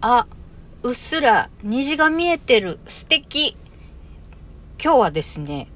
[0.00, 0.26] あ、
[0.82, 2.78] うっすら虹が見えてる。
[2.86, 3.56] 素敵。
[4.82, 5.68] 今日はですね、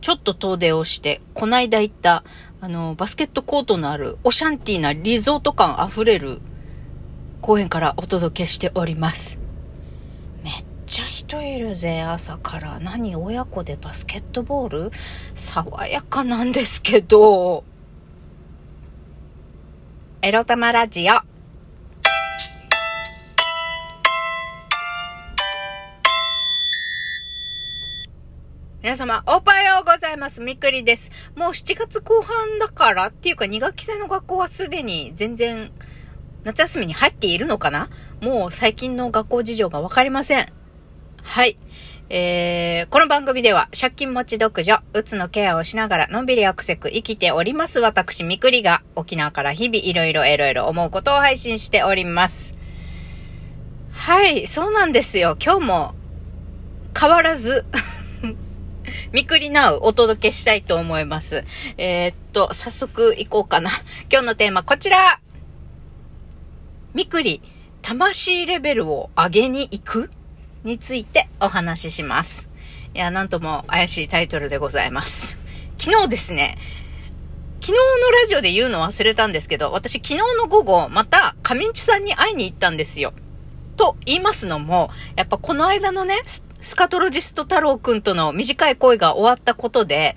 [0.00, 2.22] ちょっと遠出をして、こないだ行った、
[2.60, 6.40] あの、バスケットコートのあるオシャンティーなリゾート感あふれる
[7.40, 9.40] 公園からお届けしております。
[10.44, 12.78] めっちゃ人いるぜ、朝から。
[12.78, 14.90] 何、親子でバスケットボール？
[15.34, 17.64] 爽やかなんですけど。
[20.20, 21.31] エロ玉ラジオ。
[28.92, 30.42] 皆様、おはようございます。
[30.42, 31.10] みくりです。
[31.34, 35.72] もう7月後半だからっていうか2学期制の学校はすでに全然
[36.44, 37.88] 夏休みに入っているのかな？
[38.20, 40.46] もう最近の学校事情がわかりません。
[41.22, 41.56] はい。
[42.10, 52.58] えー、この番組では借金持ち独女、うつのケアをしながらのんびりアクセク生きております私みくりが沖縄から日々いろいろいろいろ思うことを配信しております。
[53.90, 55.38] はい、そうなんですよ。
[55.42, 55.94] 今日も
[56.94, 57.64] 変わらず
[59.12, 61.44] みくりなうお届けしたいと思います。
[61.76, 63.70] えー、っと、早速行こうかな。
[64.10, 65.20] 今日のテーマこちら
[66.94, 67.42] みくり、
[67.82, 70.10] 魂レベルを上げに行く？
[70.64, 72.48] についてお話しします。
[72.94, 75.36] いや、なんとも怪しいタイトルでございます。
[75.76, 76.56] 昨日ですね、
[77.60, 83.12] 昨日のラジオで言うの忘れたんですけど、私昨日の午後、また、カミンチさんに会いに行ったんですよ。
[83.76, 86.22] と言いますのも、やっぱこの間のね、
[86.62, 90.16] スカトロジスト太郎くんとの短い恋が終わったことで、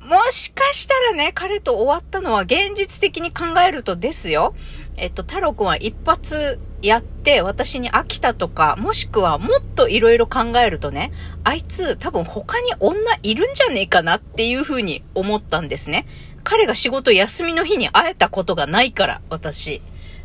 [0.00, 4.54] もしかしたらね、彼と終わったのは現実的に考えるとですよ。
[4.96, 11.12] えっと、太郎くんは一発やって私に飽きたとか、もしくはもっと色々考えるとね、
[11.44, 16.06] あいつ多分他に女いるんじゃねえかなっていう風に思ったんですね。
[16.42, 19.82] 彼が仕事休みの日に会えたことがないから、私。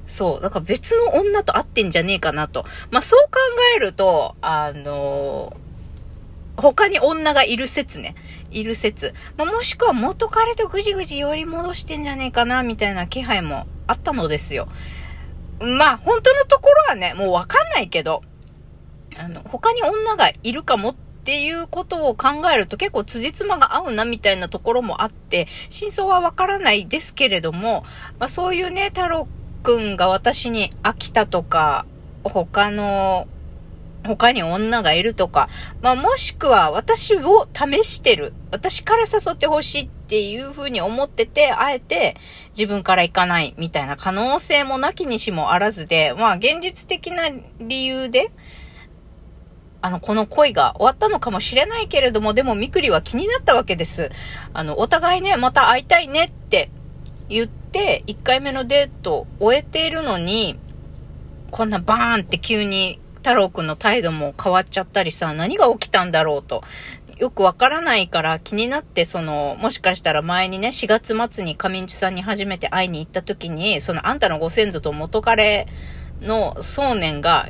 [0.08, 0.42] そう。
[0.42, 2.66] だから別の女と会ってんじゃねえかなと。
[2.92, 3.40] まあ、そう考
[3.76, 8.16] えると、あのー、他に女がいる説ね。
[8.52, 9.14] いる説。
[9.38, 14.68] まあ、もしくは元彼とぐじぐじ寄り戻してんじゃねえかな、みたいな気配もあったのですよ。
[15.60, 18.22] まあ、本当のところはね、もうわかんないけど、
[19.18, 27.84] あの、他に女がいるかもっていうことを考えると結構辻褄が合うなみたいなところもあって、真相はわからないですけれども、
[28.20, 29.28] まあそういうね、太郎
[29.64, 31.86] くんが私に飽きたとか、
[32.24, 33.28] 他の、
[34.06, 35.48] 他に女がいるとか、
[35.82, 38.34] まあもしくは私を試してる。
[38.52, 42.18] 私から誘ってほしいっていうふうに思ってて、あえて
[42.50, 47.30] 自分から行かないみたいな可能性もなきにしもあらずで、まあ現実的な
[47.62, 48.32] 理由で、
[49.82, 54.12] あの、この恋が終わったのかもしれないけれども、でもみくりは気になったわけです。
[54.54, 56.70] あの、お互いね、また会いたいねって
[57.34, 60.60] 言って、1回目のデートを終えているのに、
[61.50, 66.64] こんなバーンって急に太郎くんの態度も変わっちゃったりさ、何が起きたんだろうと。
[67.18, 75.68] よくわからないから気になって、その、もしかしたら前にね、4月末に上地さんに初めて会いに行った時に、そのあんたのご先祖と元彼
[76.22, 77.48] の想念が、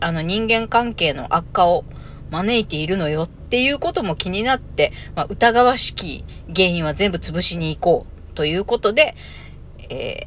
[0.00, 1.84] あの人間関係の悪化を
[2.30, 9.14] 招いているのよっていうことも気になって、まあ、疑わしき原因は全部潰しに行こうということで、
[9.88, 10.26] え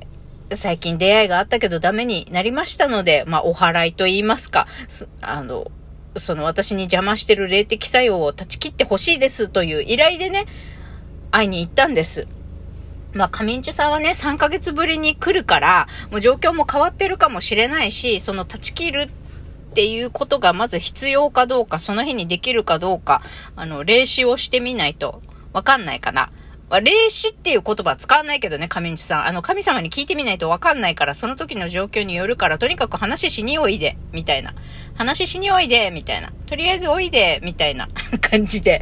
[0.49, 4.67] ー、最近出会いがあったけどダメになりましたので、まあ、お払いと言いますか、
[5.21, 5.71] あの、
[6.17, 10.45] その私に邪魔してる霊的作用を断ち切ってほしいですという依頼でね、
[11.31, 12.27] 会いに行ったんです。
[13.13, 19.09] まあ、カミンチュさんはね、3ヶ月ぶりに来るから、もう状況も変わってるかもしれないし、その断ち切る
[19.71, 23.21] っていうことがまず必要かどうか、その日にできるかどうか、
[23.55, 25.21] あの、霊視をしてみないと
[25.51, 26.31] わかんないかな。
[26.73, 29.25] まあ、霊視っていう言葉は使わないけどね、神内さん。
[29.27, 34.55] あの、神様に聞いてみないとわかんないから、その時の状況によるから、とにかく話しにおいで、みたいな。
[34.95, 36.33] 話しにおいで、みたいな。
[36.47, 37.89] とりあえずおいで、みたいな
[38.21, 38.81] 感じで。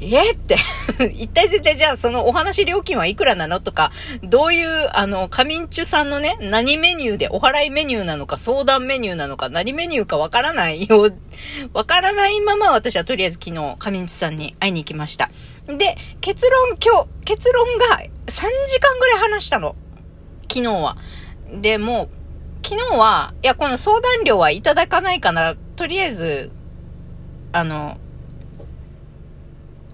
[0.00, 0.56] えって
[1.12, 11.10] 一体絶対じゃあそのお話料金はいくらなのとか、どういう、あの、カミンチュさんのね、何メニューで、お払いメニューなのか、相談メニューなのか、何メニューかわからないよ、
[11.74, 15.30] わからないまま私はとりあえず昨日、カミンチュさんに会いに行きました。
[15.66, 19.76] で、結論今日、結論が3時間ぐらい話したの。
[20.48, 20.96] 昨日は。
[21.52, 25.56] で、もう、昨日は、いや、この相談料はいただかないかな。
[25.76, 26.50] とりあえず、
[27.52, 27.98] あの、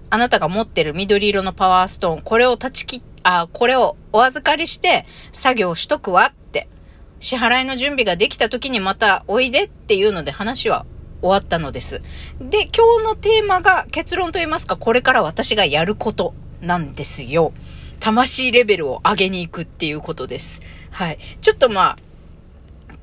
[0.09, 6.69] あなたが持ってる緑色のパワーストーン、これを断ち切っ、あ、これをお預かりして作業しとくわって、
[7.19, 10.85] 支払いの準備ができた時にまたおいでっていうので話は
[11.21, 12.01] 終わったのです。
[12.39, 17.53] で、今日のテーマが結論と言いますか、これから私がやることなんですよ。
[17.99, 20.61] 魂レベルを上げに行くっていうことです。
[20.91, 21.17] はい。
[21.41, 21.97] ちょっとまあ、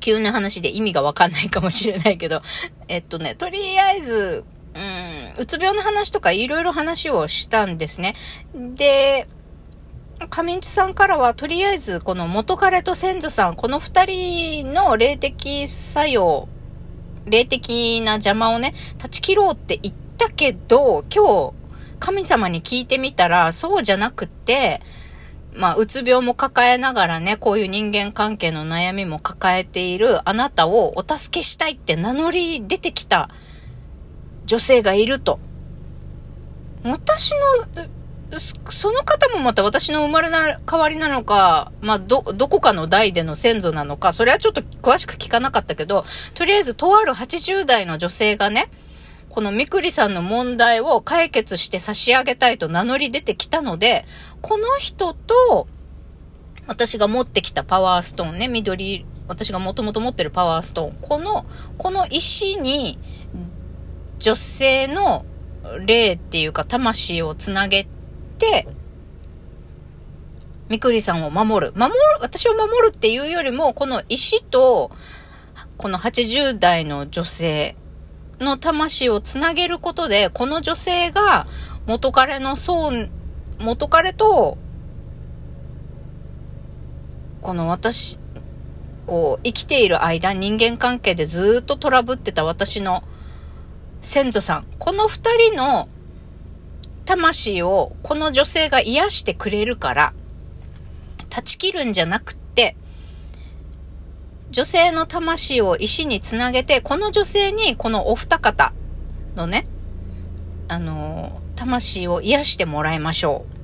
[0.01, 2.43] 急な話で意味がわかんないかもしれないけど、
[2.89, 8.15] えっとね、とりあえず、うん、うつ病の話とかいろいろ話をしたんですね。
[8.55, 9.29] で、
[10.31, 16.49] 上地さんからは、とりあえず、この元彼と先祖さん、この二人の霊的作用、
[17.26, 21.53] 霊的な邪魔をね、断ち切ろうって言ったけど、今日、
[21.99, 24.81] 神様に聞いてみたら、そうじゃなくって、
[25.55, 33.31] まあ、うつ病も抱えながらね、こういう人間関係の悩みも抱えているあなたをお助けしたいって名乗り出てきた
[34.46, 35.38] 女性がいると。
[36.85, 37.32] 私
[37.76, 37.88] の、
[38.70, 46.05] その方もまた私の生まれな代わりなのか、まあ、ど、どこかの代での先祖なのか、それはちょっと詳しく聞かなかったけど、
[46.35, 48.70] とりあえずとある80代の女性がね、
[49.31, 54.05] このみくりさんの問題を解決して差し上げたいと名乗り出てきたので、
[54.43, 55.67] この人と、
[56.67, 61.46] 私が持ってきたパワーストーンね、緑、私がもともと持ってるパワーストーン、この、
[61.79, 62.99] この石に、
[64.25, 65.26] 女性の
[65.85, 67.87] 霊っていうか魂をつなげ
[68.38, 68.67] て、
[70.71, 71.73] みくりさんを守る。
[71.76, 74.91] 守る、私を守るっていうよりも、この石と、
[75.76, 77.76] この80代の女性
[78.41, 81.47] の魂をつなげることで、この女性が
[81.85, 83.11] 元彼のそう、
[83.59, 84.56] 元彼と、
[87.43, 88.19] この私、
[89.06, 93.05] こう、生きている間、人間関係でずっとトラブってた私の
[94.05, 94.67] 先祖さん。
[94.79, 95.89] この二人の
[97.06, 100.15] 魂をこの女性が癒してくれるから、
[101.31, 102.77] 断ち切るんじゃなくって、
[104.51, 108.75] 女性の魂を石につなげて、この女性にこのお二方
[109.37, 109.67] のね、
[110.69, 113.55] あの、魂を癒してもらいましょう。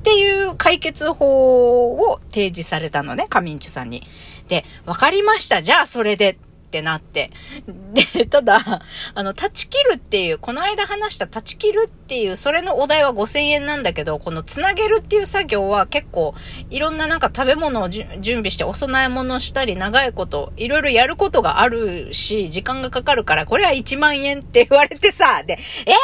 [0.02, 4.02] ていう解決法を提示されたのね、カミンチュさんに。
[4.48, 5.62] で、わかりました。
[5.62, 7.30] じゃあそれでってなって。
[8.14, 8.82] で、ただ、
[9.14, 16.34] あの、断ち切るっていう、この間話した断ち切るっていう、それのお題は5000円なんだけど、このつなげるっていう作業は結構、
[16.68, 25.94] いろんななんか食べ物を準備してお供え物したり、長いこと、いろいろやることがあるし、時間がかかるから、これは1万円って言われてさ、で、えー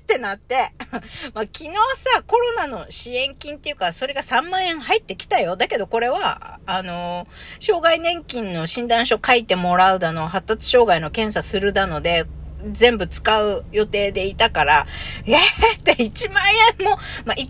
[0.00, 0.72] ってなって、
[1.34, 5.56] まあ、昨日さ、コロナの支援金っていうか、それが3万円入ってきたよ。
[5.56, 7.28] だけどこれは、あの、
[7.60, 12.26] 障害年金の診断書書いてもらうだの、発達障害の検査するだので、
[12.72, 14.86] 全部使う予定でいたから、
[15.26, 15.36] えー
[15.78, 16.42] って1万
[16.78, 17.44] 円も、まあ、1万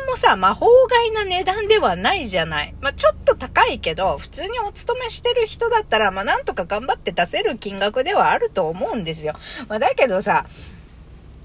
[0.00, 2.74] 円もさ、魔法外な値段ではないじゃない。
[2.80, 9.34] まあ、ちょっと高いけど、普通にお勤めしてる人だったら、まあ、なんとか頑張って出せる金額ではあると思うんですよ。
[9.68, 10.46] まあ、だけどさ、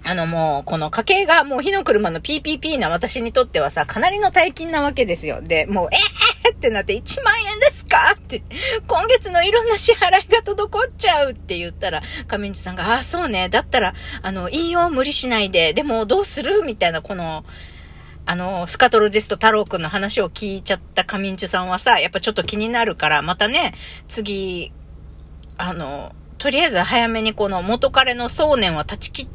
[0.08, 5.42] あのもう、この家計がもう火の車の PPP な私にとってはさ、かなりの大金なわけですよ。
[5.42, 8.14] で、もう、えーってなって1万円ですか？
[8.16, 8.44] って、
[8.88, 13.50] 今月のいろんな支払いが滞っちゃうって言ったら、上地さんが、ああ、そうね。
[13.50, 15.74] だったら、あの、いいよ、無理しないで。
[15.74, 16.62] でも、どうする？
[16.62, 17.44] みたいな、この、
[18.28, 23.74] あの、スカトロジスト太郎くんの話を聞いちゃった上地さんはさ、やっぱちょっと気になるから、またね、
[24.08, 24.72] 次、
[25.58, 29.35] あの、とりあえず早めにこの元彼の想念は断ち切って、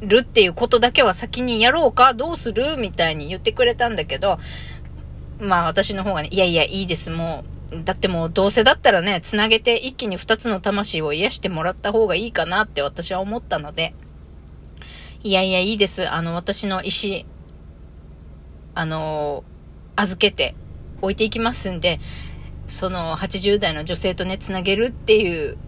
[0.00, 4.38] るっていうことだけは先にやろうかどうするみたいに言ってくれたんだけど、
[5.38, 7.84] まあ私の方がね、いやいや、いいです、もう。
[7.84, 13.94] だってもうどうせだったらね、つなげて一気に二つの魂を癒してもらった方がいいかなって私は思ったので、
[15.22, 16.08] いやいや、いいです。
[16.08, 17.26] あの、私の石、
[18.74, 19.42] あの、
[19.96, 20.54] 預けて
[21.00, 21.98] 置いていきますんで、
[22.66, 25.58] その80代の女性とね、つなげるっていう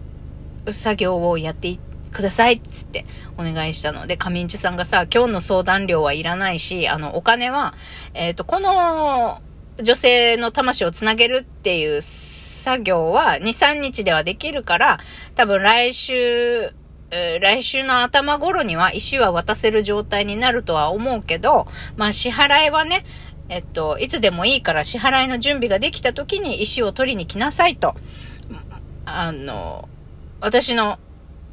[0.69, 3.05] 作業をやっていってくださいっつって
[3.37, 7.75] お願いしたので、上ンチュさんがさ、今日の相談料はいらないし、あの、お金は、
[8.15, 9.39] えっ、ー、と、この
[9.83, 14.99] 女性の魂をつなげるっていう作業は2、3日ではできるから、
[15.35, 16.73] 多分来週、
[17.11, 23.05] 来週の頭頃には石は渡せる状態になるとは思うけど、まあ支払いはね、
[23.47, 27.95] えっと、いつでもいいから支払いの準備ができた時に石を取りに来なさいと。
[29.05, 29.87] あの、
[30.41, 30.99] 私の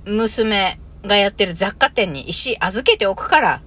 [0.04, 3.62] 娘がやってる雑貨店に石預けておくから、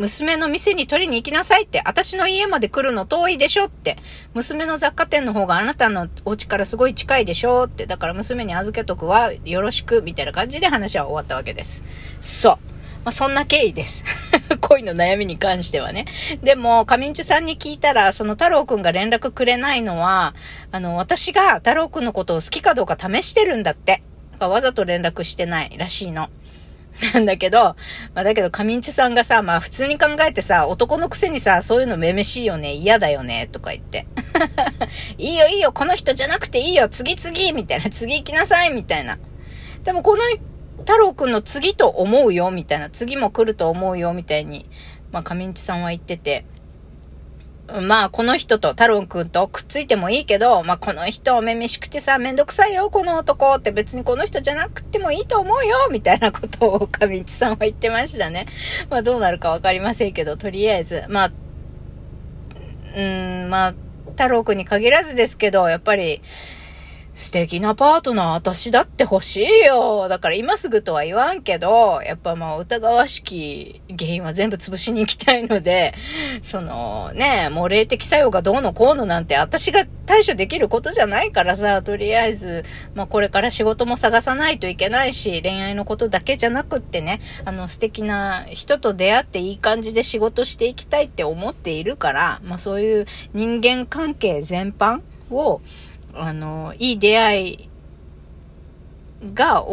[0.00, 3.98] 娘の店に取りに行きなさいって、私の家まで来るの遠いでしょって、
[4.32, 11.82] 娘の雑貨店の方があなたのお家からすごい近いでしょって、だから娘に預けとくわ、よろしく、みたいな感じで話は終わったわけです。
[12.22, 12.58] そう。
[13.04, 14.04] まあ、そんな経緯です。
[14.60, 16.06] 恋の悩みに関してはね。
[16.42, 20.34] でも、上地さんに聞いたら、その太郎くんが連絡くれないのは、
[20.70, 24.02] あの、私が太郎くんのことを好きかどうか試してるんだって。
[24.40, 26.28] かわざと連絡してないらしいの。
[27.14, 27.76] なんだけど、
[28.14, 34.06] まあだけど、カミンチさんがさ、まあ普通に考えてさ、男のくせにさ、そういうのめめしいよね、嫌だよね、とか言って。
[35.18, 39.18] いいよいいよ、この人じゃなくていいよ、次々みたいな、次行きなさいみたいな。
[39.84, 40.24] でもこの
[40.80, 44.66] 太郎くんの次と思うよ、みたいな、次も来ると思うよ、みたいに、
[45.12, 46.44] まあ、上地さんは言ってて、
[47.82, 58.46] まあ、この人と、太郎くんとくっついてもいいけど、まあ、この人、おめめしくてさ、めんどくさいよ、この男って別にこの人じゃなくてもいいと思うよ、みたいなことを上地さんは言ってましたね。
[58.88, 63.74] まあ、どうなるかわかりませんけど、とりあえず、まあ、うーん、まあ、
[64.10, 66.22] 太郎くんに限らずですけど、やっぱり、
[67.20, 70.08] 素敵なパートナー私だって欲しいよ。
[70.08, 75.92] だから今すぐとは言わんけど、やっぱまあ疑わしき原因は全部潰しに行きたいので、
[76.42, 95.60] そのね、もう霊的作用がどうのこうのなんて私が対処できることじゃないからさ、とりあえず、まあこれから仕事も探さないといけないし、恋愛のことだけじゃなくってね、あの素敵な人と出会っていい感じで仕事していきたいって思っているから、まあそういう人間関係全般を、
[96.14, 97.70] あの、いい出会い
[99.34, 99.64] が、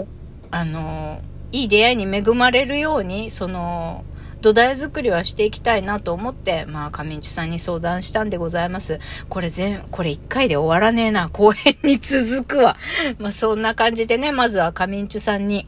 [0.51, 4.03] あの、いい出会いに恵まれるように、その、
[4.41, 8.99] 土台作りはしていきたいなと思って、まあ、上地さんに相談したんでございます。
[9.29, 11.29] これ全、これ一回で終わらねえな。
[11.29, 12.77] 後編に続くわ。
[13.17, 15.67] まあ、そんな感じでね、まずは上地さんに、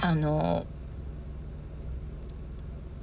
[0.00, 0.66] あの、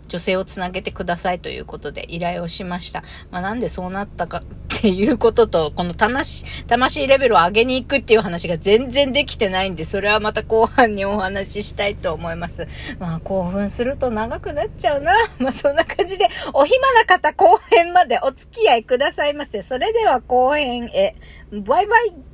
[0.08, 3.04] 女性をつなげてくださいということで依頼をしました。
[3.30, 4.44] まあ、なんでそうなったか
[4.82, 12.68] っていうことと、この魂、魂レベルを上げに行くっていう話が全然できてないんで、それはまた後半にお話ししたいと思います。
[12.98, 15.14] まあ、興奮すると長くなっちゃうな。
[15.38, 19.62] まあ、そんな感じで、お暇な方後編までお付き合いくださいませ。
[19.62, 21.16] それでは後編へ。
[21.52, 22.31] バイバイ